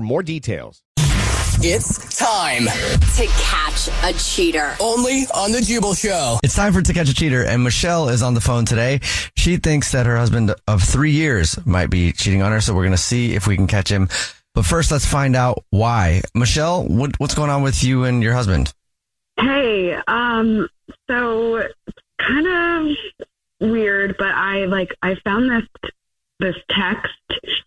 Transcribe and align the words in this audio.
more 0.00 0.22
details. 0.22 0.82
It's 1.62 2.18
time 2.18 2.64
to 2.64 3.26
catch 3.38 3.88
a 4.02 4.16
cheater. 4.18 4.74
only 4.80 5.24
on 5.34 5.52
the 5.52 5.60
Jubal 5.60 5.94
Show. 5.94 6.38
It's 6.42 6.54
time 6.54 6.72
for 6.72 6.80
To 6.80 6.92
Catch 6.94 7.10
a 7.10 7.14
Cheater, 7.14 7.44
and 7.44 7.62
Michelle 7.62 8.08
is 8.08 8.22
on 8.22 8.32
the 8.32 8.40
phone 8.40 8.64
today. 8.64 9.00
She 9.36 9.58
thinks 9.58 9.92
that 9.92 10.06
her 10.06 10.16
husband 10.16 10.54
of 10.66 10.82
three 10.82 11.10
years 11.10 11.58
might 11.66 11.90
be 11.90 12.12
cheating 12.12 12.40
on 12.40 12.52
her, 12.52 12.62
so 12.62 12.72
we're 12.72 12.84
going 12.84 12.92
to 12.92 12.96
see 12.96 13.34
if 13.34 13.46
we 13.46 13.56
can 13.56 13.66
catch 13.66 13.90
him. 13.90 14.08
But 14.54 14.64
first, 14.64 14.90
let's 14.90 15.04
find 15.04 15.36
out 15.36 15.62
why. 15.68 16.22
Michelle, 16.34 16.84
what, 16.84 17.20
what's 17.20 17.34
going 17.34 17.50
on 17.50 17.62
with 17.62 17.84
you 17.84 18.04
and 18.04 18.22
your 18.22 18.32
husband? 18.32 18.72
Hey, 19.38 19.94
um, 20.08 20.66
so 21.10 21.62
kind 22.18 22.46
of 22.46 22.96
weird, 23.70 24.16
but 24.18 24.28
I 24.28 24.64
like 24.64 24.94
I 25.02 25.16
found 25.24 25.50
this 25.50 25.92
this 26.38 26.56
text 26.70 27.12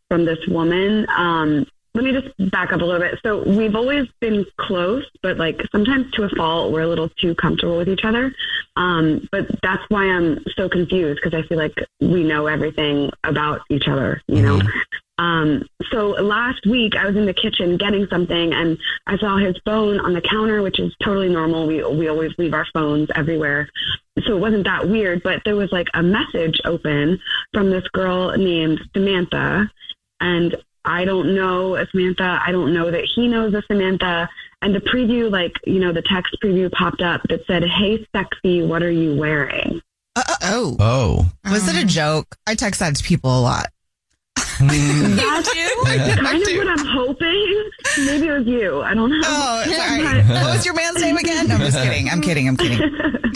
from 0.10 0.26
this 0.26 0.40
woman. 0.48 1.08
Um, 1.10 1.68
let 1.96 2.04
me 2.04 2.12
just 2.12 2.52
back 2.52 2.74
up 2.74 2.82
a 2.82 2.84
little 2.84 3.00
bit. 3.00 3.20
So 3.24 3.44
we've 3.44 3.76
always 3.76 4.08
been 4.20 4.46
close, 4.58 5.06
but 5.22 5.38
like 5.38 5.62
sometimes 5.72 6.10
to 6.14 6.24
a 6.24 6.30
fault, 6.30 6.72
we're 6.72 6.82
a 6.82 6.88
little 6.88 7.10
too 7.10 7.36
comfortable 7.36 7.78
with 7.78 7.88
each 7.88 8.04
other. 8.04 8.34
Um, 8.76 9.28
but 9.32 9.48
that's 9.62 9.84
why 9.90 10.06
I'm 10.06 10.44
so 10.56 10.68
confused 10.68 11.22
because 11.24 11.38
I 11.38 11.48
feel 11.48 11.58
like 11.58 11.76
we 12.02 12.24
know 12.24 12.48
everything 12.48 13.12
about 13.24 13.62
each 13.70 13.88
other, 13.88 14.22
you 14.28 14.42
know. 14.42 14.60
Um, 15.20 15.68
so 15.92 16.10
last 16.10 16.66
week 16.66 16.96
I 16.96 17.06
was 17.06 17.16
in 17.16 17.28
the 17.28 17.34
kitchen 17.34 17.78
getting 17.78 18.08
something 18.08 18.52
and 18.52 18.80
I 19.06 19.18
saw 19.20 19.38
his 19.38 19.56
phone 19.64 20.00
on 20.00 20.14
the 20.14 20.22
counter, 20.22 20.64
which 20.64 20.80
is 20.80 20.96
totally 21.04 21.30
normal. 21.30 21.68
We, 21.68 21.84
we 21.84 22.08
always 22.08 22.32
leave 22.40 22.56
our 22.56 22.66
phones 22.74 23.10
everywhere. 23.14 23.70
So 24.26 24.36
it 24.36 24.40
wasn't 24.40 24.66
that 24.66 24.90
weird, 24.90 25.22
but 25.22 25.44
there 25.46 25.56
was 25.56 25.72
like 25.72 25.88
a 25.94 26.02
message 26.02 26.60
open 26.66 27.20
from 27.54 27.70
this 27.70 27.88
girl 27.90 28.36
named 28.36 28.82
Samantha. 28.94 29.72
And 30.20 30.56
I 30.86 31.06
don't 31.06 31.34
know 31.36 31.76
a 31.76 31.88
Samantha. 31.88 32.42
I 32.46 32.52
don't 32.52 32.74
know 32.74 32.92
that 32.92 33.06
he 33.16 33.28
knows 33.28 33.54
a 33.54 33.62
Samantha. 33.68 34.30
And 34.62 34.74
the 34.76 34.80
preview, 34.80 35.30
like, 35.32 35.54
you 35.66 35.80
know, 35.80 35.92
the 35.94 36.02
text 36.02 36.36
preview 36.44 36.72
popped 36.72 37.02
up 37.02 37.22
that 37.30 37.46
said, 37.48 37.64
Hey, 37.64 38.06
sexy, 38.16 38.64
what 38.64 38.82
are 38.84 38.92
you 38.92 39.16
wearing? 39.16 39.82
Uh, 40.16 40.24
oh, 40.44 40.76
Oh. 40.80 41.26
was 41.50 41.68
it 41.68 41.82
a 41.82 41.86
joke? 41.86 42.36
I 42.48 42.56
text 42.56 42.80
that 42.80 42.96
to 42.96 43.04
people 43.04 43.38
a 43.38 43.42
lot. 43.42 43.68
That's 44.38 45.50
kind 45.50 46.42
of 46.42 46.58
what 46.58 46.68
I'm 46.68 46.86
hoping. 46.86 47.70
Maybe 48.06 48.28
it 48.28 48.32
was 48.32 48.48
you. 48.48 48.82
I 48.82 48.94
don't 48.94 49.10
know. 49.10 49.20
Oh, 49.24 49.64
sorry. 49.76 50.04
what 50.24 50.54
was 50.56 50.66
your 50.66 50.76
man's 50.76 51.02
name 51.02 51.18
again? 51.18 51.48
No, 51.48 51.56
I'm 51.56 51.62
just 51.62 51.78
kidding. 51.78 52.10
I'm 52.10 52.22
kidding. 52.22 52.48
I'm 52.48 52.58
kidding. 52.58 52.92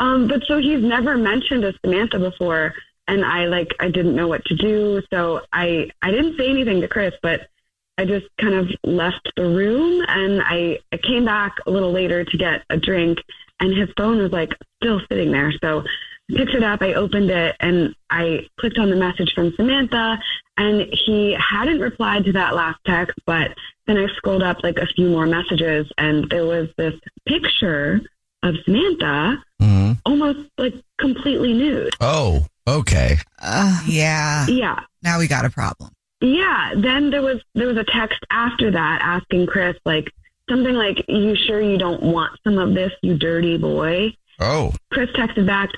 Um, 0.00 0.26
but 0.26 0.42
so 0.46 0.58
he's 0.58 0.82
never 0.82 1.16
mentioned 1.16 1.64
a 1.64 1.72
Samantha 1.84 2.18
before, 2.18 2.74
and 3.08 3.24
I 3.24 3.46
like 3.46 3.74
I 3.80 3.90
didn't 3.90 4.16
know 4.16 4.28
what 4.28 4.44
to 4.46 4.56
do, 4.56 5.02
so 5.12 5.42
I 5.52 5.90
I 6.02 6.10
didn't 6.10 6.36
say 6.38 6.48
anything 6.48 6.80
to 6.80 6.88
Chris, 6.88 7.14
but 7.22 7.48
I 7.96 8.04
just 8.04 8.26
kind 8.40 8.54
of 8.54 8.68
left 8.82 9.30
the 9.36 9.44
room, 9.44 10.04
and 10.08 10.42
I 10.44 10.80
I 10.92 10.96
came 10.96 11.24
back 11.24 11.56
a 11.66 11.70
little 11.70 11.92
later 11.92 12.24
to 12.24 12.36
get 12.36 12.62
a 12.70 12.76
drink, 12.76 13.18
and 13.60 13.76
his 13.76 13.88
phone 13.96 14.18
was 14.18 14.32
like 14.32 14.52
still 14.82 15.00
sitting 15.08 15.32
there, 15.32 15.52
so 15.62 15.84
I 16.30 16.36
picked 16.36 16.54
it 16.54 16.64
up, 16.64 16.82
I 16.82 16.94
opened 16.94 17.30
it, 17.30 17.56
and 17.60 17.94
I 18.10 18.48
clicked 18.58 18.78
on 18.78 18.90
the 18.90 18.96
message 18.96 19.32
from 19.34 19.52
Samantha, 19.56 20.18
and 20.56 20.86
he 20.90 21.36
hadn't 21.38 21.80
replied 21.80 22.24
to 22.24 22.32
that 22.32 22.54
last 22.54 22.78
text, 22.86 23.18
but 23.26 23.54
then 23.86 23.98
I 23.98 24.06
scrolled 24.16 24.42
up 24.42 24.62
like 24.62 24.78
a 24.78 24.86
few 24.86 25.10
more 25.10 25.26
messages, 25.26 25.86
and 25.98 26.28
there 26.30 26.46
was 26.46 26.68
this 26.76 26.94
picture 27.26 28.00
of 28.44 28.54
Samantha 28.64 29.42
hmm 29.60 29.92
almost 30.06 30.48
like 30.58 30.74
completely 30.98 31.52
nude. 31.54 31.94
Oh, 32.00 32.46
okay. 32.68 33.16
Uh, 33.40 33.82
yeah. 33.86 34.46
Yeah. 34.46 34.80
Now 35.02 35.18
we 35.18 35.26
got 35.28 35.44
a 35.44 35.50
problem. 35.50 35.90
Yeah. 36.20 36.74
Then 36.76 37.10
there 37.10 37.22
was 37.22 37.40
there 37.54 37.66
was 37.66 37.76
a 37.76 37.84
text 37.84 38.18
after 38.30 38.70
that 38.70 39.00
asking 39.02 39.46
Chris 39.46 39.76
like 39.84 40.12
something 40.48 40.74
like, 40.74 41.04
You 41.08 41.34
sure 41.36 41.60
you 41.60 41.78
don't 41.78 42.02
want 42.02 42.38
some 42.44 42.58
of 42.58 42.74
this, 42.74 42.92
you 43.02 43.16
dirty 43.16 43.56
boy? 43.56 44.14
Oh. 44.40 44.72
Chris 44.92 45.10
texted 45.10 45.46
back, 45.46 45.70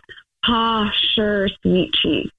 Ha, 0.44 0.90
sure, 1.14 1.48
sweet 1.62 1.92
cheeks. 1.92 2.34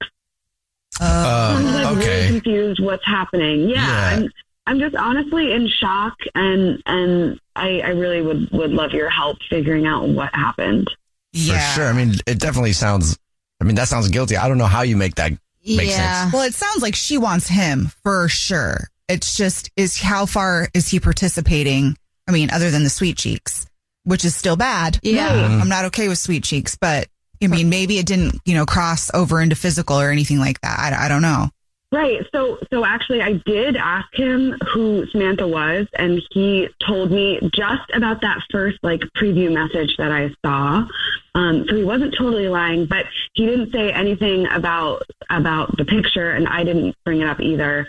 Uh, 1.00 1.56
I'm 1.58 1.66
like 1.66 1.86
Uh, 1.86 1.96
really 1.96 2.08
okay. 2.10 2.28
confused 2.28 2.80
what's 2.82 3.06
happening. 3.06 3.70
Yeah. 3.70 4.20
Yeah. 4.20 4.28
I'm, 4.68 4.74
I'm 4.74 4.80
just 4.80 4.96
honestly 4.96 5.52
in 5.54 5.68
shock 5.68 6.14
and 6.36 6.82
and 6.86 7.40
I, 7.56 7.80
I 7.80 7.90
really 7.90 8.22
would, 8.22 8.52
would 8.52 8.72
love 8.72 8.92
your 8.92 9.10
help 9.10 9.38
figuring 9.50 9.88
out 9.88 10.08
what 10.10 10.34
happened. 10.36 10.90
yeah. 11.34 11.60
For 11.74 11.76
sure. 11.82 11.88
I 11.88 11.94
mean, 11.94 12.16
it 12.28 12.40
definitely 12.40 12.74
sounds, 12.74 13.18
I 13.60 13.64
mean, 13.64 13.76
that 13.76 13.88
sounds 13.88 14.10
guilty. 14.10 14.38
I 14.38 14.48
don't 14.48 14.58
know 14.58 14.66
how 14.66 14.84
you 14.84 14.96
make 14.96 15.16
that 15.16 15.32
make 15.66 15.90
sense. 15.90 16.34
Well, 16.34 16.44
it 16.44 16.54
sounds 16.54 16.82
like 16.82 16.96
she 16.96 17.18
wants 17.18 17.48
him 17.48 17.92
for 18.04 18.30
sure. 18.30 18.90
It's 19.10 19.36
just 19.36 19.72
is 19.76 20.00
how 20.00 20.26
far 20.26 20.70
is 20.74 20.88
he 20.90 21.00
participating? 21.00 21.98
I 22.28 22.32
mean, 22.32 22.52
other 22.52 22.70
than 22.72 22.84
the 22.84 22.90
sweet 22.90 23.18
cheeks, 23.18 23.66
which 24.04 24.24
is 24.26 24.36
still 24.36 24.56
bad. 24.56 25.00
Yeah. 25.02 25.30
Mm-hmm. 25.30 25.62
I'm 25.62 25.70
not 25.70 25.86
okay 25.86 26.08
with 26.10 26.18
sweet 26.18 26.44
cheeks, 26.44 26.76
but 26.76 27.08
I 27.42 27.48
mean, 27.48 27.70
maybe 27.70 28.00
it 28.00 28.06
didn't, 28.06 28.40
you 28.46 28.56
know, 28.56 28.66
cross 28.66 29.14
over 29.14 29.42
into 29.42 29.56
physical 29.56 30.00
or 30.00 30.10
anything 30.12 30.40
like 30.40 30.60
that. 30.62 30.94
I, 30.94 31.06
I 31.06 31.08
don't 31.08 31.22
know. 31.22 31.50
Right. 31.92 32.26
So, 32.34 32.60
so 32.72 32.84
actually, 32.84 33.22
I 33.22 33.34
did 33.46 33.78
ask 33.78 34.14
him 34.14 34.58
who 34.74 35.08
Samantha 35.08 35.48
was, 35.48 35.88
and 35.94 36.22
he 36.32 36.68
told 36.86 37.12
me 37.12 37.40
just 37.54 37.90
about 37.94 38.22
that 38.22 38.40
first 38.52 38.78
like 38.84 39.00
preview 39.16 39.54
message 39.54 39.96
that 39.98 40.12
I 40.12 40.30
saw. 40.46 40.86
Um, 41.34 41.66
so 41.70 41.76
he 41.76 41.86
wasn't 41.86 42.14
totally 42.18 42.50
lying, 42.50 42.88
but 42.88 43.06
he 43.34 43.46
didn't 43.46 43.72
say 43.72 43.94
anything 43.94 44.48
about 44.48 45.04
about 45.30 45.78
the 45.78 45.86
picture, 45.86 46.32
and 46.32 46.48
I 46.48 46.66
didn't 46.66 46.94
bring 47.06 47.22
it 47.22 47.28
up 47.28 47.40
either. 47.40 47.88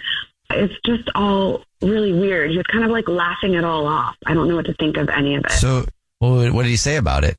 It's 0.51 0.75
just 0.87 1.11
all 1.17 1.65
really 1.83 2.13
weird. 2.13 2.53
He 2.53 2.57
was 2.57 2.67
kind 2.67 2.85
of 2.85 2.91
like 2.91 3.09
laughing 3.09 3.55
it 3.55 3.65
all 3.65 3.87
off. 3.87 4.17
I 4.27 4.35
don't 4.35 4.49
know 4.49 4.57
what 4.57 4.67
to 4.67 4.75
think 4.75 4.97
of 4.97 5.09
any 5.09 5.35
of 5.35 5.45
it. 5.45 5.53
So, 5.53 5.87
what 6.21 6.53
did 6.63 6.67
he 6.67 6.77
say 6.77 6.97
about 6.97 7.25
it? 7.25 7.37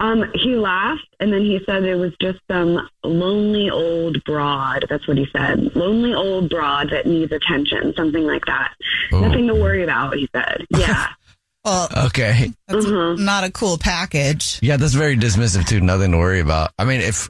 Um, 0.00 0.30
he 0.34 0.54
laughed 0.54 1.08
and 1.18 1.32
then 1.32 1.40
he 1.42 1.58
said 1.66 1.82
it 1.82 1.96
was 1.96 2.12
just 2.20 2.38
some 2.48 2.88
lonely 3.02 3.68
old 3.68 4.22
broad. 4.24 4.86
That's 4.88 5.08
what 5.08 5.18
he 5.18 5.26
said. 5.32 5.74
Lonely 5.74 6.14
old 6.14 6.50
broad 6.50 6.90
that 6.90 7.04
needs 7.06 7.32
attention, 7.32 7.92
something 7.96 8.22
like 8.24 8.44
that. 8.46 8.74
Oh. 9.12 9.20
Nothing 9.20 9.48
to 9.48 9.54
worry 9.56 9.82
about, 9.82 10.14
he 10.14 10.28
said. 10.34 10.64
Yeah. 10.70 11.08
Well, 11.64 11.88
Okay. 12.06 12.52
that's 12.66 12.86
Mhm. 12.86 13.18
not 13.18 13.44
a 13.44 13.50
cool 13.50 13.76
package. 13.76 14.58
Yeah, 14.62 14.78
that's 14.78 14.94
very 14.94 15.16
dismissive 15.16 15.66
too. 15.68 15.80
Nothing 15.80 16.12
to 16.12 16.16
worry 16.16 16.40
about. 16.40 16.70
I 16.78 16.84
mean, 16.84 17.02
if 17.02 17.28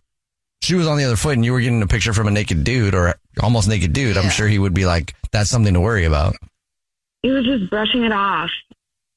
she 0.62 0.75
was 0.76 0.87
on 0.87 0.97
the 0.97 1.05
other 1.05 1.17
foot 1.17 1.32
and 1.32 1.44
you 1.44 1.53
were 1.53 1.61
getting 1.61 1.82
a 1.82 1.88
picture 1.88 2.12
from 2.12 2.29
a 2.29 2.31
naked 2.31 2.62
dude 2.62 2.94
or 2.94 3.15
almost 3.43 3.69
naked 3.69 3.93
dude, 3.94 4.17
I'm 4.17 4.29
sure 4.31 4.47
he 4.47 4.59
would 4.61 4.75
be 4.75 4.87
like, 4.87 5.15
that's 5.32 5.50
something 5.50 5.75
to 5.75 5.81
worry 5.81 6.05
about. 6.05 6.37
He 7.23 7.31
was 7.31 7.47
just 7.47 7.69
brushing 7.69 8.05
it 8.05 8.12
off. 8.12 8.50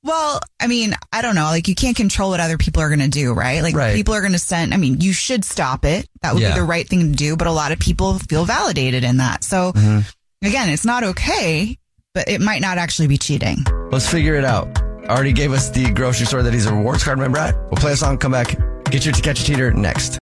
Well, 0.03 0.39
I 0.59 0.65
mean, 0.67 0.95
I 1.13 1.21
don't 1.21 1.35
know. 1.35 1.43
Like, 1.45 1.67
you 1.67 1.75
can't 1.75 1.95
control 1.95 2.31
what 2.31 2.39
other 2.39 2.57
people 2.57 2.81
are 2.81 2.87
going 2.89 3.01
to 3.01 3.07
do, 3.07 3.33
right? 3.33 3.61
Like, 3.61 3.75
Right. 3.75 3.95
people 3.95 4.15
are 4.15 4.21
going 4.21 4.31
to 4.33 4.39
send, 4.39 4.73
I 4.73 4.77
mean, 4.77 4.99
you 4.99 5.13
should 5.13 5.45
stop 5.45 5.85
it. 5.85 6.07
That 6.23 6.33
would 6.33 6.41
Yeah. 6.41 6.53
be 6.53 6.59
the 6.59 6.65
right 6.65 6.87
thing 6.89 7.11
to 7.11 7.15
do. 7.15 7.35
But 7.37 7.45
a 7.47 7.51
lot 7.51 7.71
of 7.71 7.77
people 7.77 8.17
feel 8.17 8.43
validated 8.45 9.03
in 9.03 9.17
that. 9.17 9.43
So, 9.43 9.73
Mm-hmm. 9.73 9.99
again, 10.47 10.69
it's 10.69 10.85
not 10.85 11.03
okay, 11.03 11.77
but 12.15 12.27
it 12.27 12.41
might 12.41 12.61
not 12.61 12.79
actually 12.79 13.07
be 13.09 13.17
cheating. 13.19 13.63
Let's 13.91 14.07
figure 14.09 14.33
it 14.35 14.43
out. 14.45 14.81
Already 15.07 15.33
gave 15.33 15.51
us 15.51 15.69
the 15.69 15.91
grocery 15.91 16.25
store 16.25 16.41
that 16.41 16.53
he's 16.53 16.65
a 16.65 16.73
rewards 16.73 17.03
card 17.03 17.19
member 17.19 17.37
at. 17.37 17.55
We'll 17.55 17.71
play 17.77 17.91
a 17.91 17.97
song, 17.97 18.17
come 18.17 18.31
back, 18.31 18.55
get 18.89 19.05
your 19.05 19.13
To 19.13 19.21
Catch 19.21 19.41
a 19.41 19.43
Cheater 19.43 19.71
next. 19.71 20.17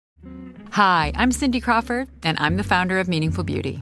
Hi, 0.72 1.12
I'm 1.16 1.32
Cindy 1.34 1.60
Crawford, 1.60 2.08
and 2.24 2.38
I'm 2.40 2.56
the 2.58 2.64
founder 2.64 3.00
of 3.00 3.08
Meaningful 3.10 3.44
Beauty. 3.44 3.82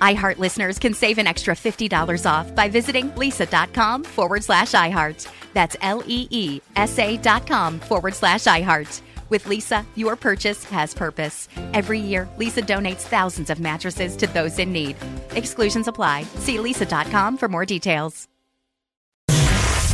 iHeart 0.00 0.38
listeners 0.38 0.78
can 0.78 0.94
save 0.94 1.18
an 1.18 1.26
extra 1.26 1.54
$50 1.54 2.24
off 2.30 2.54
by 2.54 2.68
visiting 2.68 3.10
leesa.com 3.10 4.04
forward 4.04 4.44
slash 4.44 4.72
iHeart. 4.72 5.26
That's 5.54 5.76
L 5.80 6.02
E 6.06 6.28
E 6.30 6.60
S 6.76 6.98
A 6.98 7.16
dot 7.16 7.46
com 7.46 7.80
forward 7.80 8.14
slash 8.14 8.44
iHeart. 8.44 9.00
With 9.30 9.44
Leesa, 9.44 9.84
your 9.94 10.16
purchase 10.16 10.64
has 10.64 10.94
purpose. 10.94 11.48
Every 11.74 12.00
year, 12.00 12.28
Leesa 12.38 12.64
donates 12.66 13.00
thousands 13.02 13.50
of 13.50 13.60
mattresses 13.60 14.16
to 14.16 14.26
those 14.28 14.58
in 14.58 14.72
need. 14.72 14.96
Exclusions 15.32 15.86
apply. 15.86 16.22
See 16.36 16.56
leesa.com 16.56 17.36
for 17.36 17.48
more 17.48 17.66
details. 17.66 18.26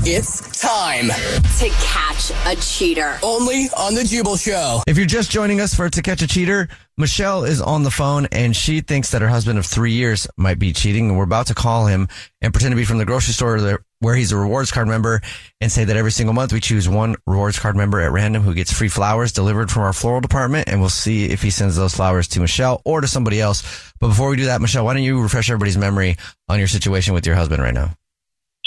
It's 0.06 0.60
time. 0.60 1.06
To 1.08 1.68
catch 1.82 2.30
a 2.46 2.60
cheater. 2.60 3.16
Only 3.22 3.68
on 3.74 3.94
The 3.94 4.04
Jubal 4.04 4.36
Show. 4.36 4.82
If 4.86 4.98
you're 4.98 5.06
just 5.06 5.30
joining 5.30 5.62
us 5.62 5.72
for 5.74 5.88
To 5.88 6.02
Catch 6.02 6.20
a 6.20 6.26
Cheater, 6.26 6.68
Michelle 6.96 7.42
is 7.42 7.60
on 7.60 7.82
the 7.82 7.90
phone 7.90 8.26
and 8.30 8.54
she 8.54 8.80
thinks 8.80 9.10
that 9.10 9.20
her 9.20 9.28
husband 9.28 9.58
of 9.58 9.66
three 9.66 9.92
years 9.92 10.28
might 10.36 10.60
be 10.60 10.72
cheating. 10.72 11.08
And 11.08 11.18
we're 11.18 11.24
about 11.24 11.48
to 11.48 11.54
call 11.54 11.86
him 11.86 12.08
and 12.40 12.52
pretend 12.52 12.70
to 12.70 12.76
be 12.76 12.84
from 12.84 12.98
the 12.98 13.04
grocery 13.04 13.32
store 13.32 13.80
where 13.98 14.14
he's 14.14 14.30
a 14.30 14.36
rewards 14.36 14.70
card 14.70 14.86
member 14.86 15.20
and 15.60 15.72
say 15.72 15.84
that 15.84 15.96
every 15.96 16.12
single 16.12 16.34
month 16.34 16.52
we 16.52 16.60
choose 16.60 16.88
one 16.88 17.16
rewards 17.26 17.58
card 17.58 17.74
member 17.74 18.00
at 18.00 18.12
random 18.12 18.42
who 18.42 18.54
gets 18.54 18.72
free 18.72 18.88
flowers 18.88 19.32
delivered 19.32 19.72
from 19.72 19.82
our 19.82 19.92
floral 19.92 20.20
department. 20.20 20.68
And 20.68 20.80
we'll 20.80 20.88
see 20.88 21.24
if 21.24 21.42
he 21.42 21.50
sends 21.50 21.74
those 21.74 21.96
flowers 21.96 22.28
to 22.28 22.40
Michelle 22.40 22.80
or 22.84 23.00
to 23.00 23.08
somebody 23.08 23.40
else. 23.40 23.92
But 23.98 24.08
before 24.08 24.28
we 24.28 24.36
do 24.36 24.46
that, 24.46 24.60
Michelle, 24.60 24.84
why 24.84 24.94
don't 24.94 25.02
you 25.02 25.20
refresh 25.20 25.50
everybody's 25.50 25.78
memory 25.78 26.16
on 26.48 26.60
your 26.60 26.68
situation 26.68 27.12
with 27.12 27.26
your 27.26 27.34
husband 27.34 27.60
right 27.60 27.74
now? 27.74 27.96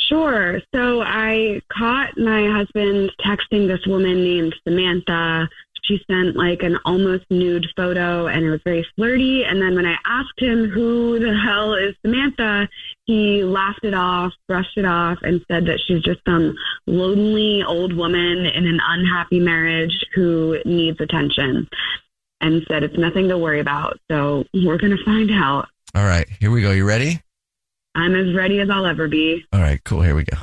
Sure. 0.07 0.61
So 0.73 1.01
I 1.01 1.61
caught 1.69 2.17
my 2.17 2.47
husband 2.49 3.11
texting 3.19 3.67
this 3.67 3.85
woman 3.85 4.23
named 4.23 4.55
Samantha. 4.63 5.49
She 5.87 6.03
sent 6.09 6.35
like 6.35 6.63
an 6.63 6.77
almost 6.83 7.25
nude 7.29 7.67
photo 7.75 8.27
and 8.27 8.43
it 8.43 8.49
was 8.49 8.61
very 8.65 8.85
flirty. 8.95 9.45
And 9.45 9.61
then 9.61 9.75
when 9.75 9.85
I 9.85 9.95
asked 10.05 10.37
him 10.37 10.69
who 10.69 11.17
the 11.17 11.33
hell 11.37 11.73
is 11.75 11.95
Samantha, 12.05 12.67
he 13.05 13.43
laughed 13.43 13.85
it 13.85 13.93
off, 13.93 14.33
brushed 14.47 14.77
it 14.77 14.85
off, 14.85 15.19
and 15.21 15.43
said 15.49 15.65
that 15.67 15.79
she's 15.79 16.03
just 16.03 16.19
some 16.27 16.55
lonely 16.87 17.63
old 17.63 17.93
woman 17.93 18.45
in 18.45 18.65
an 18.65 18.79
unhappy 18.85 19.39
marriage 19.39 20.05
who 20.13 20.59
needs 20.65 20.99
attention. 20.99 21.69
And 22.41 22.63
said 22.67 22.83
it's 22.83 22.97
nothing 22.97 23.29
to 23.29 23.37
worry 23.37 23.61
about. 23.61 23.97
So 24.11 24.45
we're 24.53 24.77
going 24.77 24.95
to 24.95 25.03
find 25.03 25.31
out. 25.31 25.69
All 25.95 26.03
right, 26.03 26.27
here 26.39 26.51
we 26.51 26.61
go. 26.61 26.71
You 26.71 26.85
ready? 26.85 27.21
I'm 27.95 28.13
as 28.13 28.35
ready 28.35 28.59
as 28.59 28.69
I'll 28.69 28.85
ever 28.85 29.07
be. 29.07 29.43
All 29.51 29.61
right, 29.61 29.83
cool. 29.83 30.01
Here 30.01 30.13
we 30.13 30.23
go. 30.23 30.37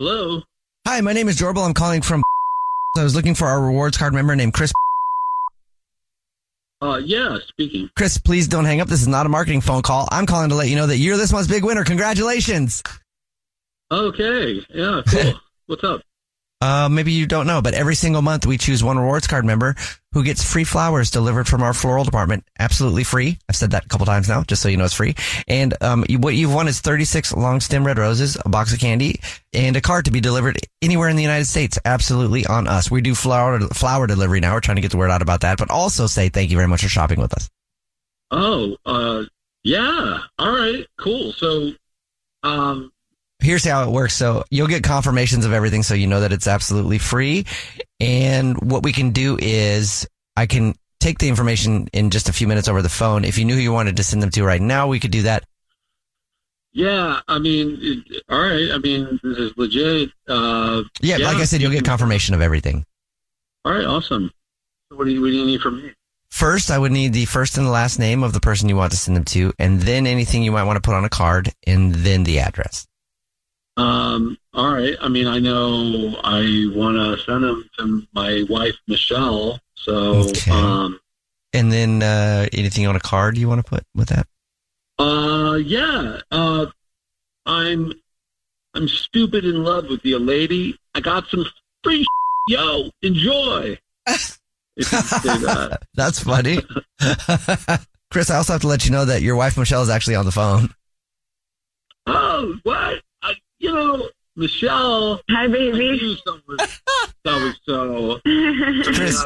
Hello. 0.00 0.42
Hi, 0.88 1.00
my 1.02 1.12
name 1.12 1.28
is 1.28 1.36
Jubal. 1.36 1.64
I'm 1.64 1.72
calling 1.72 2.02
from. 2.02 2.22
I 2.96 3.04
was 3.04 3.14
looking 3.14 3.36
for 3.36 3.46
our 3.46 3.60
rewards 3.60 3.96
card 3.96 4.12
member 4.12 4.34
named 4.34 4.52
Chris. 4.52 4.72
Uh, 6.82 6.96
yeah, 6.96 7.38
speaking. 7.46 7.88
Chris, 7.96 8.18
please 8.18 8.48
don't 8.48 8.64
hang 8.64 8.80
up. 8.80 8.88
This 8.88 9.00
is 9.00 9.08
not 9.08 9.24
a 9.24 9.28
marketing 9.28 9.60
phone 9.60 9.82
call. 9.82 10.08
I'm 10.10 10.26
calling 10.26 10.48
to 10.48 10.56
let 10.56 10.68
you 10.68 10.74
know 10.74 10.88
that 10.88 10.98
you're 10.98 11.16
this 11.16 11.32
month's 11.32 11.48
big 11.48 11.64
winner. 11.64 11.84
Congratulations. 11.84 12.82
Okay. 13.90 14.60
Yeah, 14.70 15.02
cool. 15.06 15.34
What's 15.66 15.84
up? 15.84 16.00
Uh, 16.60 16.88
maybe 16.90 17.12
you 17.12 17.26
don't 17.26 17.46
know, 17.46 17.62
but 17.62 17.74
every 17.74 17.94
single 17.94 18.22
month 18.22 18.46
we 18.46 18.58
choose 18.58 18.82
one 18.82 18.98
rewards 18.98 19.26
card 19.28 19.44
member 19.44 19.76
who 20.14 20.22
gets 20.22 20.42
free 20.42 20.64
flowers 20.64 21.10
delivered 21.10 21.46
from 21.46 21.62
our 21.62 21.74
floral 21.74 22.04
department. 22.04 22.44
Absolutely 22.58 23.04
free. 23.04 23.38
I've 23.48 23.56
said 23.56 23.72
that 23.72 23.84
a 23.84 23.88
couple 23.88 24.06
times 24.06 24.28
now, 24.28 24.44
just 24.44 24.62
so 24.62 24.68
you 24.68 24.76
know 24.76 24.84
it's 24.84 24.94
free. 24.94 25.16
And 25.48 25.74
um, 25.82 26.04
what 26.20 26.34
you've 26.34 26.54
won 26.54 26.68
is 26.68 26.80
36 26.80 27.34
long 27.34 27.60
stem 27.60 27.84
red 27.84 27.98
roses, 27.98 28.38
a 28.44 28.48
box 28.48 28.72
of 28.72 28.78
candy, 28.78 29.20
and 29.52 29.76
a 29.76 29.80
card 29.80 30.04
to 30.06 30.12
be 30.12 30.20
delivered 30.20 30.56
anywhere 30.80 31.08
in 31.08 31.16
the 31.16 31.22
United 31.22 31.46
States. 31.46 31.78
Absolutely 31.84 32.46
on 32.46 32.68
us. 32.68 32.90
We 32.90 33.00
do 33.00 33.14
flower 33.14 33.58
flower 33.68 34.06
delivery 34.06 34.40
now. 34.40 34.54
We're 34.54 34.60
trying 34.60 34.76
to 34.76 34.82
get 34.82 34.92
the 34.92 34.96
word 34.96 35.10
out 35.10 35.22
about 35.22 35.40
that, 35.40 35.58
but 35.58 35.70
also 35.70 36.06
say 36.06 36.28
thank 36.28 36.50
you 36.50 36.56
very 36.56 36.68
much 36.68 36.82
for 36.82 36.88
shopping 36.88 37.20
with 37.20 37.34
us. 37.34 37.50
Oh, 38.30 38.76
uh, 38.86 39.24
yeah. 39.64 40.20
All 40.38 40.52
right, 40.52 40.86
cool. 40.98 41.32
So, 41.32 41.72
um, 42.42 42.92
here's 43.44 43.64
how 43.64 43.84
it 43.84 43.92
works. 43.92 44.14
So 44.14 44.44
you'll 44.50 44.66
get 44.66 44.82
confirmations 44.82 45.44
of 45.44 45.52
everything 45.52 45.82
so 45.82 45.94
you 45.94 46.06
know 46.06 46.20
that 46.20 46.32
it's 46.32 46.46
absolutely 46.46 46.98
free. 46.98 47.46
And 48.00 48.56
what 48.60 48.82
we 48.82 48.92
can 48.92 49.10
do 49.10 49.38
is 49.40 50.06
I 50.36 50.46
can 50.46 50.74
take 51.00 51.18
the 51.18 51.28
information 51.28 51.88
in 51.92 52.10
just 52.10 52.28
a 52.28 52.32
few 52.32 52.48
minutes 52.48 52.66
over 52.66 52.82
the 52.82 52.88
phone. 52.88 53.24
If 53.24 53.38
you 53.38 53.44
knew 53.44 53.54
who 53.54 53.60
you 53.60 53.72
wanted 53.72 53.96
to 53.98 54.04
send 54.04 54.22
them 54.22 54.30
to 54.30 54.44
right 54.44 54.60
now, 54.60 54.88
we 54.88 54.98
could 54.98 55.10
do 55.10 55.22
that. 55.22 55.44
Yeah, 56.72 57.20
I 57.28 57.38
mean, 57.38 57.78
it, 57.80 58.22
all 58.28 58.40
right. 58.40 58.70
I 58.72 58.78
mean, 58.78 59.20
this 59.22 59.38
is 59.38 59.52
legit. 59.56 60.10
Uh, 60.26 60.82
Yeah, 61.00 61.18
like 61.18 61.36
I 61.36 61.44
said, 61.44 61.62
you'll 61.62 61.70
get 61.70 61.84
confirmation 61.84 62.34
of 62.34 62.40
everything. 62.40 62.84
All 63.64 63.72
right, 63.72 63.84
awesome. 63.84 64.32
What 64.88 65.04
do 65.04 65.12
you, 65.12 65.20
what 65.20 65.28
do 65.28 65.34
you 65.34 65.46
need 65.46 65.60
from 65.60 65.82
me? 65.82 65.92
First, 66.30 66.72
I 66.72 66.78
would 66.78 66.90
need 66.90 67.12
the 67.12 67.26
first 67.26 67.56
and 67.58 67.66
the 67.66 67.70
last 67.70 68.00
name 68.00 68.24
of 68.24 68.32
the 68.32 68.40
person 68.40 68.68
you 68.68 68.74
want 68.74 68.90
to 68.90 68.98
send 68.98 69.16
them 69.16 69.24
to, 69.26 69.52
and 69.60 69.82
then 69.82 70.04
anything 70.04 70.42
you 70.42 70.50
might 70.50 70.64
want 70.64 70.76
to 70.76 70.80
put 70.80 70.96
on 70.96 71.04
a 71.04 71.08
card, 71.08 71.52
and 71.64 71.94
then 71.94 72.24
the 72.24 72.40
address. 72.40 72.88
Um, 73.76 74.38
all 74.52 74.72
right. 74.72 74.96
I 75.00 75.08
mean, 75.08 75.26
I 75.26 75.38
know 75.40 76.16
I 76.22 76.70
want 76.74 76.96
to 76.96 77.22
send 77.24 77.42
them 77.42 77.68
to 77.78 78.06
my 78.12 78.44
wife, 78.48 78.76
Michelle. 78.86 79.58
So, 79.74 80.30
um, 80.50 80.98
And 81.52 81.72
then 81.72 82.02
uh, 82.02 82.46
anything 82.52 82.86
on 82.86 82.96
a 82.96 83.00
card 83.00 83.36
you 83.36 83.48
want 83.48 83.64
to 83.64 83.68
put 83.68 83.84
with 83.94 84.08
that? 84.08 84.26
uh, 84.98 85.56
yeah. 85.56 86.20
Uh, 86.30 86.66
I'm, 87.46 87.92
I'm 88.74 88.88
stupid 88.88 89.44
in 89.44 89.64
love 89.64 89.88
with 89.88 90.04
you, 90.04 90.18
lady. 90.18 90.78
I 90.94 91.00
got 91.00 91.26
some 91.28 91.44
free. 91.82 92.04
Yo, 92.48 92.90
enjoy. 93.02 93.78
if 94.06 94.38
you 94.76 94.84
can 94.84 95.02
say 95.02 95.36
that. 95.38 95.82
That's 95.94 96.20
funny. 96.20 96.58
Chris, 98.10 98.30
I 98.30 98.36
also 98.36 98.52
have 98.52 98.62
to 98.62 98.68
let 98.68 98.84
you 98.84 98.90
know 98.90 99.06
that 99.06 99.22
your 99.22 99.34
wife 99.34 99.56
Michelle 99.56 99.82
is 99.82 99.88
actually 99.88 100.14
on 100.14 100.26
the 100.26 100.30
phone. 100.32 100.68
Oh, 102.06 102.56
what? 102.62 103.00
I, 103.64 103.70
you 103.70 103.74
know, 103.74 104.08
Michelle. 104.36 105.20
Hi, 105.30 105.46
baby. 105.46 106.18
That 106.24 106.80
that 107.24 107.42
was 107.42 107.60
so. 107.64 108.20
Chris, 108.92 109.24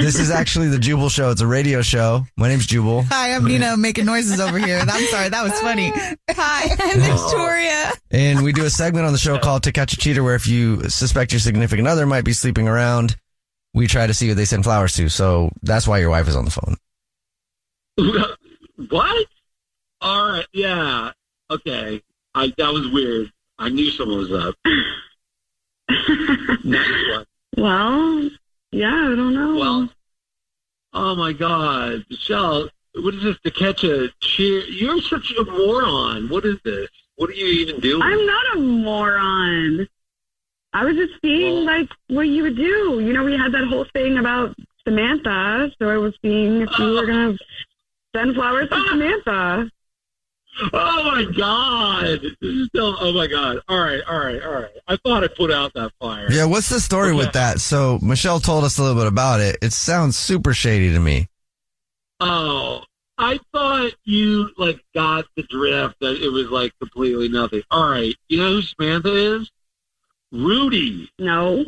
this 0.00 0.18
is 0.18 0.30
actually 0.30 0.68
the 0.68 0.78
Jubal 0.78 1.08
Show. 1.08 1.30
It's 1.30 1.40
a 1.40 1.46
radio 1.46 1.82
show. 1.82 2.24
My 2.36 2.48
name's 2.48 2.66
Jubal. 2.66 3.02
Hi, 3.04 3.34
I'm 3.34 3.44
Nina 3.44 3.76
making 3.76 4.04
noises 4.04 4.38
over 4.38 4.58
here. 4.58 4.78
I'm 4.80 5.06
sorry, 5.06 5.28
that 5.30 5.42
was 5.42 5.58
funny. 5.60 5.90
Hi, 6.30 6.76
I'm 6.78 7.00
uh, 7.00 7.16
Victoria. 7.16 7.92
And 8.10 8.44
we 8.44 8.52
do 8.52 8.64
a 8.64 8.70
segment 8.70 9.06
on 9.06 9.12
the 9.12 9.18
show 9.18 9.38
called 9.38 9.62
To 9.64 9.72
Catch 9.72 9.94
a 9.94 9.96
Cheater 9.96 10.22
where 10.22 10.34
if 10.34 10.46
you 10.46 10.88
suspect 10.88 11.32
your 11.32 11.40
significant 11.40 11.88
other 11.88 12.06
might 12.06 12.24
be 12.24 12.32
sleeping 12.32 12.68
around, 12.68 13.16
we 13.72 13.86
try 13.86 14.06
to 14.06 14.14
see 14.14 14.28
who 14.28 14.34
they 14.34 14.44
send 14.44 14.64
flowers 14.64 14.94
to. 14.94 15.08
So 15.08 15.50
that's 15.62 15.88
why 15.88 15.98
your 15.98 16.10
wife 16.10 16.28
is 16.28 16.36
on 16.36 16.44
the 16.44 16.50
phone. 16.50 16.76
what? 18.90 19.26
All 20.00 20.28
right. 20.32 20.46
Yeah. 20.52 21.12
Okay. 21.50 22.02
I 22.34 22.52
that 22.58 22.72
was 22.72 22.88
weird. 22.88 23.32
I 23.60 23.68
knew 23.68 23.90
someone 23.90 24.18
was 24.18 24.32
up. 24.32 24.54
Next 26.64 27.10
one. 27.10 27.26
Well, 27.58 28.30
yeah, 28.72 28.88
I 28.88 29.14
don't 29.14 29.34
know. 29.34 29.56
Well, 29.56 29.88
oh 30.94 31.14
my 31.14 31.34
God, 31.34 32.06
Michelle, 32.08 32.70
what 32.94 33.14
is 33.14 33.22
this 33.22 33.36
to 33.44 33.50
catch 33.50 33.84
a 33.84 34.08
cheer? 34.20 34.64
You're 34.64 35.02
such 35.02 35.34
a 35.38 35.44
moron. 35.44 36.30
What 36.30 36.46
is 36.46 36.56
this? 36.64 36.88
What 37.16 37.28
are 37.28 37.34
you 37.34 37.44
even 37.46 37.80
doing? 37.80 38.02
I'm 38.02 38.26
not 38.26 38.56
a 38.56 38.60
moron. 38.60 39.86
I 40.72 40.84
was 40.84 40.96
just 40.96 41.20
seeing 41.20 41.66
like 41.66 41.90
what 42.08 42.28
you 42.28 42.44
would 42.44 42.56
do. 42.56 43.00
You 43.04 43.12
know, 43.12 43.24
we 43.24 43.36
had 43.36 43.52
that 43.52 43.66
whole 43.68 43.84
thing 43.92 44.16
about 44.16 44.56
Samantha, 44.84 45.70
so 45.78 45.90
I 45.90 45.98
was 45.98 46.14
seeing 46.22 46.62
if 46.62 46.78
you 46.78 46.92
were 46.92 47.02
oh. 47.02 47.06
gonna 47.06 47.36
send 48.16 48.36
flowers 48.36 48.70
to 48.70 48.76
ah. 48.76 48.86
Samantha. 48.88 49.70
Oh 50.72 51.04
my 51.04 51.24
God! 51.36 52.20
This 52.22 52.36
is 52.42 52.66
still. 52.68 52.96
Oh 53.00 53.12
my 53.12 53.26
God! 53.26 53.60
All 53.68 53.78
right, 53.80 54.00
all 54.06 54.18
right, 54.18 54.42
all 54.42 54.52
right. 54.52 54.70
I 54.88 54.96
thought 54.96 55.24
I 55.24 55.28
put 55.28 55.50
out 55.50 55.72
that 55.74 55.92
fire. 56.00 56.30
Yeah, 56.30 56.44
what's 56.44 56.68
the 56.68 56.80
story 56.80 57.14
with 57.14 57.32
that? 57.32 57.60
So 57.60 57.98
Michelle 58.02 58.40
told 58.40 58.64
us 58.64 58.78
a 58.78 58.82
little 58.82 58.98
bit 59.00 59.06
about 59.06 59.40
it. 59.40 59.56
It 59.62 59.72
sounds 59.72 60.18
super 60.18 60.52
shady 60.52 60.92
to 60.92 61.00
me. 61.00 61.28
Oh, 62.20 62.82
I 63.16 63.38
thought 63.54 63.92
you 64.04 64.50
like 64.58 64.84
got 64.94 65.24
the 65.36 65.44
drift 65.44 65.96
that 66.00 66.22
it 66.22 66.28
was 66.30 66.48
like 66.50 66.72
completely 66.78 67.28
nothing. 67.28 67.62
All 67.70 67.88
right, 67.90 68.14
you 68.28 68.36
know 68.38 68.52
who 68.54 68.62
Samantha 68.62 69.14
is? 69.40 69.50
Rudy. 70.32 71.10
No. 71.18 71.64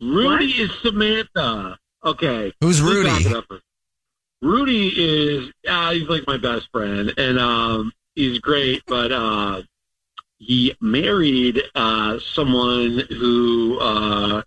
Rudy 0.00 0.52
is 0.52 0.70
Samantha. 0.82 1.78
Okay. 2.04 2.52
Who's 2.60 2.80
We'll 2.80 2.94
Rudy? 2.94 3.08
back 3.10 3.26
it 3.26 3.32
up 3.34 3.44
for- 3.46 3.60
Rudy 4.40 4.88
is 4.88 5.52
uh, 5.68 5.92
he's 5.92 6.08
like 6.08 6.26
my 6.26 6.36
best 6.36 6.68
friend, 6.70 7.12
and 7.16 7.38
um, 7.38 7.92
he's 8.14 8.38
great. 8.38 8.82
But 8.86 9.10
uh, 9.10 9.62
he 10.38 10.74
married 10.80 11.62
uh, 11.74 12.18
someone 12.34 13.02
who. 13.10 13.78
Uh, 13.80 14.42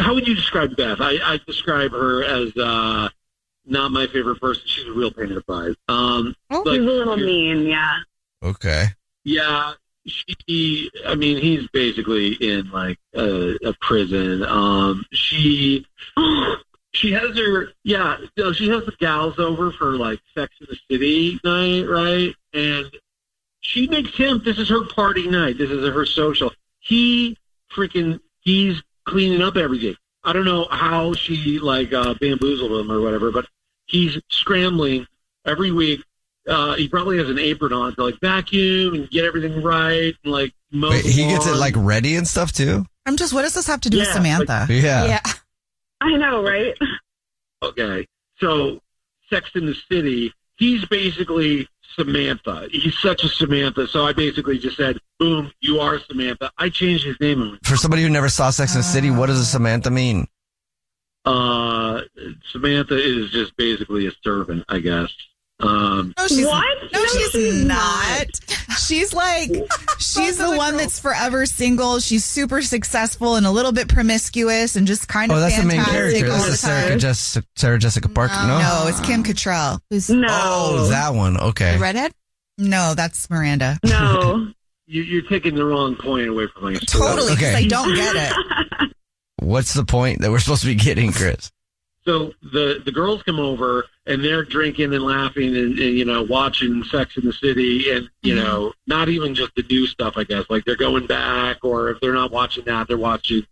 how 0.00 0.14
would 0.14 0.28
you 0.28 0.34
describe 0.34 0.76
Beth? 0.76 1.00
I, 1.00 1.18
I 1.24 1.40
describe 1.46 1.92
her 1.92 2.22
as 2.22 2.54
uh, 2.56 3.08
not 3.64 3.90
my 3.90 4.06
favorite 4.06 4.38
person. 4.40 4.62
She's 4.66 4.86
a 4.86 4.92
real 4.92 5.10
pain 5.10 5.28
in 5.28 5.34
the 5.34 5.40
butt. 5.46 5.76
Um, 5.88 6.36
Oh, 6.50 6.62
like, 6.66 6.78
a 6.78 6.82
little 6.82 7.16
mean, 7.16 7.66
yeah. 7.66 7.96
Okay. 8.42 8.88
yeah, 9.24 9.72
she. 10.06 10.90
I 11.06 11.14
mean, 11.14 11.38
he's 11.38 11.66
basically 11.68 12.34
in 12.34 12.70
like 12.70 12.98
a, 13.14 13.56
a 13.64 13.74
prison. 13.80 14.44
Um, 14.44 15.04
she. 15.12 15.86
She 16.94 17.12
has 17.12 17.36
her, 17.36 17.68
yeah. 17.84 18.18
So 18.38 18.52
she 18.52 18.68
has 18.68 18.84
the 18.84 18.92
gals 18.98 19.38
over 19.38 19.72
for 19.72 19.92
like 19.92 20.20
Sex 20.34 20.54
in 20.60 20.66
the 20.68 20.78
City 20.90 21.40
night, 21.42 21.88
right? 21.88 22.34
And 22.52 22.90
she 23.60 23.86
makes 23.86 24.14
him. 24.16 24.42
This 24.44 24.58
is 24.58 24.68
her 24.68 24.86
party 24.86 25.28
night. 25.28 25.56
This 25.58 25.70
is 25.70 25.88
her 25.92 26.04
social. 26.04 26.52
He 26.80 27.38
freaking. 27.74 28.20
He's 28.40 28.82
cleaning 29.06 29.40
up 29.40 29.56
everything. 29.56 29.96
I 30.24 30.32
don't 30.32 30.44
know 30.44 30.66
how 30.70 31.14
she 31.14 31.58
like 31.58 31.92
uh, 31.92 32.14
bamboozled 32.20 32.72
him 32.72 32.92
or 32.92 33.00
whatever, 33.00 33.30
but 33.30 33.46
he's 33.86 34.18
scrambling 34.28 35.06
every 35.46 35.72
week. 35.72 36.02
Uh, 36.46 36.74
he 36.74 36.88
probably 36.88 37.18
has 37.18 37.28
an 37.28 37.38
apron 37.38 37.72
on 37.72 37.94
to 37.94 38.04
like 38.04 38.20
vacuum 38.20 38.94
and 38.94 39.10
get 39.10 39.24
everything 39.24 39.62
right 39.62 40.14
and 40.24 40.32
like 40.32 40.52
mow 40.72 40.90
Wait, 40.90 41.04
the 41.04 41.10
he 41.10 41.26
gets 41.28 41.46
it 41.46 41.54
like 41.54 41.74
ready 41.76 42.16
and 42.16 42.26
stuff 42.26 42.52
too? 42.52 42.84
I'm 43.06 43.16
just, 43.16 43.32
what 43.32 43.42
does 43.42 43.54
this 43.54 43.66
have 43.68 43.80
to 43.82 43.90
do 43.90 43.98
with 43.98 44.08
samantha 44.08 44.66
Yeah, 44.68 44.80
Samantha? 44.80 45.08
Yeah. 45.08 45.32
I 46.02 46.16
know, 46.16 46.42
right? 46.42 46.76
Okay. 47.64 48.04
So, 48.38 48.80
Sex 49.30 49.50
in 49.54 49.66
the 49.66 49.76
City, 49.88 50.32
he's 50.56 50.84
basically 50.86 51.68
Samantha. 51.94 52.66
He's 52.72 52.98
such 52.98 53.22
a 53.22 53.28
Samantha. 53.28 53.86
So 53.86 54.04
I 54.04 54.12
basically 54.12 54.58
just 54.58 54.76
said, 54.76 54.98
boom, 55.20 55.52
you 55.60 55.78
are 55.78 56.00
Samantha. 56.00 56.50
I 56.58 56.70
changed 56.70 57.04
his 57.04 57.16
name. 57.20 57.58
For 57.62 57.76
somebody 57.76 58.02
who 58.02 58.08
never 58.08 58.28
saw 58.28 58.50
Sex 58.50 58.74
in 58.74 58.80
the 58.80 58.84
City, 58.84 59.12
what 59.12 59.26
does 59.26 59.38
a 59.38 59.44
Samantha 59.44 59.92
mean? 59.92 60.26
Uh, 61.24 62.00
Samantha 62.50 62.96
is 62.96 63.30
just 63.30 63.56
basically 63.56 64.08
a 64.08 64.12
servant, 64.24 64.64
I 64.68 64.80
guess. 64.80 65.12
Um, 65.62 66.12
No, 66.18 66.26
she's 66.26 66.44
What? 66.46 66.92
No, 66.92 67.06
she's 67.06 67.64
not. 67.64 68.26
She's 68.78 69.14
like, 69.14 69.50
she's 69.98 70.38
the 70.38 70.52
one 70.56 70.76
that's 70.76 70.98
forever 70.98 71.46
single. 71.46 72.00
She's 72.00 72.24
super 72.24 72.62
successful 72.62 73.36
and 73.36 73.46
a 73.46 73.50
little 73.50 73.72
bit 73.72 73.88
promiscuous 73.88 74.76
and 74.76 74.86
just 74.86 75.08
kind 75.08 75.30
of 75.30 75.38
Oh, 75.38 75.40
that's 75.40 75.56
the 75.56 75.64
main 75.64 75.82
character. 75.84 76.28
That's 76.28 76.44
the 76.44 76.50
the 76.50 76.56
Sarah. 76.56 76.96
Jessica, 76.96 77.46
Sarah 77.56 77.78
Jessica 77.78 78.08
Parker. 78.08 78.34
No. 78.34 78.58
No, 78.58 78.84
it's 78.88 79.00
Kim 79.00 79.22
Cattrall. 79.22 79.80
Who's 79.90 80.10
No. 80.10 80.26
Oh, 80.28 80.86
that 80.88 81.14
one. 81.14 81.38
Okay. 81.38 81.78
redhead? 81.78 82.12
no, 82.58 82.94
that's 82.94 83.30
Miranda. 83.30 83.78
No. 83.84 84.48
you, 84.86 85.02
you're 85.02 85.22
taking 85.22 85.54
the 85.54 85.64
wrong 85.64 85.96
point 85.96 86.28
away 86.28 86.46
from 86.48 86.72
me. 86.72 86.78
Totally, 86.80 87.34
because 87.34 87.54
Okay. 87.54 87.64
I 87.64 87.66
don't 87.66 87.94
get 87.94 88.14
it. 88.16 88.92
What's 89.38 89.74
the 89.74 89.84
point 89.84 90.20
that 90.20 90.30
we're 90.30 90.38
supposed 90.38 90.62
to 90.62 90.68
be 90.68 90.74
getting, 90.74 91.12
Chris? 91.12 91.50
So 92.04 92.32
the 92.42 92.82
the 92.84 92.92
girls 92.92 93.22
come 93.22 93.38
over 93.38 93.86
and 94.06 94.24
they're 94.24 94.44
drinking 94.44 94.92
and 94.92 95.04
laughing 95.04 95.48
and, 95.56 95.78
and 95.78 95.96
you 95.98 96.04
know 96.04 96.22
watching 96.22 96.82
Sex 96.84 97.16
in 97.16 97.24
the 97.24 97.32
City 97.32 97.90
and 97.92 98.08
you 98.22 98.34
Mm-hmm. 98.34 98.44
know 98.44 98.72
not 98.86 99.08
even 99.08 99.34
just 99.34 99.54
the 99.56 99.62
new 99.64 99.86
stuff 99.86 100.14
I 100.16 100.24
guess 100.24 100.44
like 100.50 100.64
they're 100.64 100.76
going 100.76 101.06
back 101.06 101.58
or 101.64 101.90
if 101.90 102.00
they're 102.00 102.12
not 102.14 102.30
watching 102.32 102.64
that 102.64 102.88
they're 102.88 102.98
watching 102.98 103.46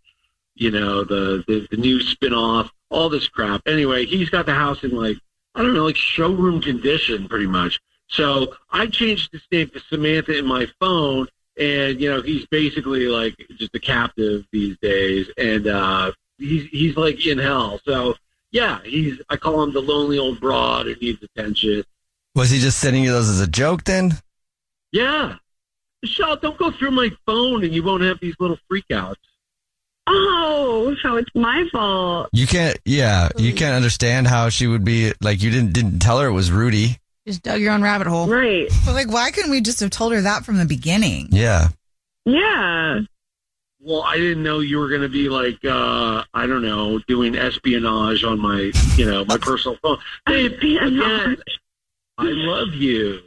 you 0.57 0.71
know 0.71 1.05
the 1.05 1.45
the, 1.47 1.67
the 1.71 1.77
new 1.77 2.01
spin 2.01 2.35
off 2.35 2.71
all 2.91 3.09
this 3.09 3.29
crap. 3.29 3.63
Anyway, 3.67 4.05
he's 4.05 4.31
got 4.31 4.47
the 4.47 4.55
house 4.55 4.83
in 4.83 4.91
like 4.91 5.17
I 5.55 5.63
don't 5.63 5.75
know 5.75 5.85
like 5.85 5.97
showroom 5.97 6.61
condition 6.61 7.29
pretty 7.29 7.47
much. 7.47 7.81
So 8.09 8.55
I 8.73 8.87
changed 8.89 9.31
his 9.33 9.43
name 9.53 9.71
to 9.71 9.81
Samantha 9.89 10.37
in 10.37 10.47
my 10.47 10.67
phone 10.81 11.29
and 11.57 12.01
you 12.01 12.11
know 12.11 12.21
he's 12.23 12.47
basically 12.47 13.07
like 13.07 13.37
just 13.59 13.75
a 13.75 13.81
captive 13.81 14.45
these 14.53 14.77
days 14.79 15.29
and 15.39 15.67
uh 15.69 16.11
he's 16.39 16.69
he's 16.71 16.97
like 16.97 17.25
in 17.27 17.39
hell. 17.39 17.81
So 17.85 18.15
yeah, 18.53 18.81
he's. 18.85 19.21
I 19.29 19.37
call 19.37 19.63
him 19.63 19.73
the 19.73 19.81
lonely 19.81 20.19
old 20.19 20.41
broad 20.41 20.87
who 20.87 20.95
needs 20.97 21.23
attention. 21.23 21.85
Was 22.35 22.51
he 22.51 22.59
just 22.59 22.79
sending 22.79 23.05
you 23.05 23.11
those 23.11 23.29
as 23.29 23.41
a 23.41 23.47
joke 23.47 23.85
then? 23.85 24.13
Yeah, 24.93 25.37
Michelle, 26.03 26.37
don't 26.37 26.57
go 26.57 26.71
through 26.71 26.93
my 26.93 27.11
phone 27.27 27.65
and 27.65 27.75
you 27.75 27.83
won't 27.83 28.03
have 28.03 28.21
these 28.21 28.35
little 28.39 28.59
freakouts. 28.71 29.17
Oh, 30.07 30.97
so 31.03 31.17
it's 31.17 31.31
my 31.35 31.69
fault. 31.71 32.31
You 32.33 32.47
can't, 32.47 32.77
yeah, 32.85 33.29
you 33.37 33.53
can't 33.53 33.77
understand 33.77 34.27
how 34.27 34.49
she 34.49 34.67
would 34.67 34.85
be 34.85 35.13
like, 35.21 35.43
you 35.43 35.51
didn't, 35.51 35.73
didn't 35.73 36.01
tell 36.01 36.19
her 36.19 36.27
it 36.27 36.33
was 36.33 36.51
Rudy. 36.51 36.97
Just 37.27 37.43
dug 37.43 37.61
your 37.61 37.73
own 37.73 37.83
rabbit 37.83 38.07
hole. 38.07 38.27
Right. 38.27 38.69
But 38.85 38.95
like, 38.95 39.11
why 39.11 39.31
couldn't 39.31 39.51
we 39.51 39.61
just 39.61 39.81
have 39.81 39.91
told 39.91 40.13
her 40.13 40.23
that 40.23 40.45
from 40.45 40.57
the 40.57 40.65
beginning? 40.65 41.29
Yeah. 41.31 41.69
Yeah. 42.25 43.01
Well, 43.83 44.03
I 44.03 44.19
didn't 44.19 44.43
know 44.43 44.61
you 44.61 44.79
were 44.79 44.89
going 44.89 45.01
to 45.01 45.09
be 45.09 45.29
like, 45.31 45.65
uh, 45.65 46.23
I 46.35 46.47
don't 46.47 46.63
know, 46.63 46.99
doing 47.09 47.35
espionage 47.35 48.25
on 48.25 48.39
my, 48.39 48.71
you 48.97 49.07
know, 49.11 49.25
my 49.25 49.39
personal 49.39 49.79
phone. 49.83 49.97
Babe, 50.27 50.53
again, 50.53 51.37
I 52.19 52.25
love 52.25 52.75
you, 52.75 53.21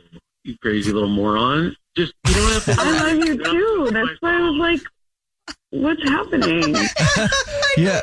you 0.43 0.55
crazy 0.61 0.91
little 0.91 1.09
moron. 1.09 1.75
Just, 1.97 2.13
you 2.27 2.33
don't 2.35 2.51
have 2.53 2.65
to. 2.65 2.75
I 2.77 3.13
love 3.13 3.27
you 3.27 3.43
too. 3.43 3.89
That's 3.91 4.21
why 4.21 4.37
I 4.37 4.41
was 4.49 4.55
like, 4.57 4.81
what's 5.71 6.03
happening? 6.03 6.75
Yeah. 7.75 8.01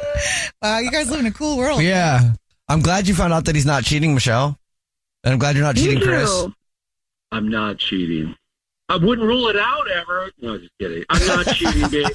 Wow, 0.61 0.78
you 0.80 0.90
guys 0.90 1.09
live 1.09 1.21
in 1.21 1.26
a 1.26 1.30
cool 1.30 1.57
world. 1.57 1.80
Yeah. 1.80 2.33
I'm 2.69 2.80
glad 2.80 3.07
you 3.07 3.14
found 3.14 3.33
out 3.33 3.45
that 3.45 3.54
he's 3.54 3.66
not 3.66 3.85
cheating, 3.85 4.14
Michelle. 4.14 4.59
And 5.23 5.33
I'm 5.33 5.38
glad 5.38 5.54
you're 5.54 5.64
not 5.64 5.76
Me 5.76 5.83
cheating, 5.83 6.00
Chris. 6.00 6.47
I'm 7.30 7.49
not 7.49 7.78
cheating. 7.78 8.35
I 8.88 8.97
wouldn't 8.97 9.25
rule 9.25 9.47
it 9.47 9.57
out 9.57 9.88
ever. 9.88 10.33
No, 10.40 10.59
just 10.59 10.73
kidding. 10.80 11.04
I'm 11.09 11.25
not 11.25 11.47
cheating, 11.54 11.88
babe. 11.88 12.09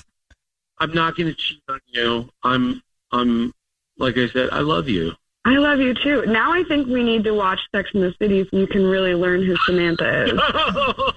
I'm 0.80 0.94
not 0.94 1.16
going 1.16 1.28
to 1.28 1.34
cheat 1.36 1.62
on 1.70 1.80
you. 1.88 2.30
I'm, 2.44 2.82
I'm, 3.12 3.54
like 3.98 4.18
I 4.18 4.28
said, 4.30 4.50
I 4.52 4.60
love 4.60 4.88
you. 4.90 5.14
I 5.48 5.58
love 5.58 5.80
you 5.80 5.94
too. 5.94 6.26
Now 6.26 6.54
I 6.54 6.64
think 6.64 6.88
we 6.88 7.04
need 7.04 7.24
to 7.26 7.32
watch 7.34 7.60
Sex 7.74 7.92
in 7.94 8.02
the 8.02 8.14
City 8.20 8.48
so 8.50 8.58
you 8.58 8.66
can 8.66 8.84
really 8.84 9.14
learn 9.14 9.44
who 9.46 9.56
Samantha 9.66 10.24
is. 10.24 10.32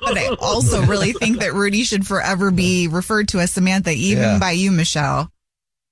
But 0.08 0.18
I 0.18 0.28
also 0.40 0.82
really 0.84 1.12
think 1.12 1.40
that 1.40 1.52
Rudy 1.54 1.82
should 1.82 2.06
forever 2.06 2.50
be 2.50 2.88
referred 2.88 3.28
to 3.28 3.40
as 3.40 3.50
Samantha, 3.52 3.90
even 3.90 4.22
Yeah. 4.22 4.38
by 4.38 4.50
you, 4.52 4.70
Michelle. 4.70 5.30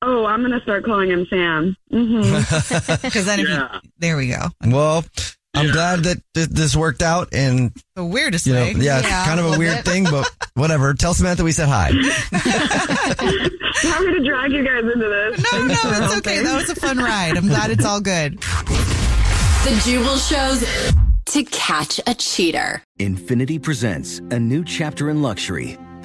Oh, 0.02 0.26
I'm 0.26 0.42
gonna 0.42 0.60
start 0.60 0.84
calling 0.84 1.10
him 1.10 1.26
Sam. 1.30 1.76
hmm 1.90 2.20
Because 3.02 3.24
then, 3.24 3.40
if 3.40 3.48
Yeah. 3.48 3.68
you, 3.82 3.90
there 3.98 4.16
we 4.18 4.28
go. 4.28 4.48
Well, 4.66 5.04
I'm 5.56 5.70
glad 5.72 6.00
that 6.04 6.18
th- 6.34 6.48
this 6.48 6.76
worked 6.76 7.02
out. 7.02 7.28
And, 7.32 7.72
The 7.94 8.04
weirdest 8.04 8.46
you 8.46 8.52
know, 8.54 8.60
way. 8.62 8.72
yeah, 8.76 8.98
it's 8.98 9.08
kind 9.08 9.40
of 9.40 9.54
a 9.54 9.58
weird 9.58 9.76
bit. 9.76 9.84
thing, 9.84 10.04
but 10.04 10.30
whatever. 10.54 10.92
Tell 10.94 11.14
Samantha 11.14 11.42
we 11.44 11.52
said 11.52 11.68
hi. 11.68 11.90
Sorry 13.76 14.14
to 14.14 14.24
drag 14.24 14.52
you 14.52 14.64
guys 14.64 14.82
into 14.84 14.96
this. 15.08 15.52
No, 15.52 15.66
no, 15.66 15.74
Thanks 15.74 15.82
for 15.98 16.04
it's 16.04 16.16
okay. 16.18 16.42
That 16.42 16.56
was 16.56 16.70
a 16.70 16.74
fun 16.74 16.98
ride. 16.98 17.36
I'm 17.36 17.48
glad 17.48 17.70
it's 17.70 17.84
all 17.84 18.00
good. 18.00 18.38
The 18.40 19.80
Jubal 19.84 20.16
shows 20.16 20.64
to 21.26 21.44
catch 21.44 22.00
a 22.06 22.14
cheater. 22.14 22.82
Infiniti 23.00 23.62
presents 23.62 24.18
a 24.30 24.38
new 24.38 24.64
chapter 24.64 25.10
in 25.10 25.22
luxury, 25.22 25.76